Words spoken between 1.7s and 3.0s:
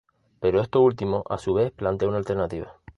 plantea una alternativa.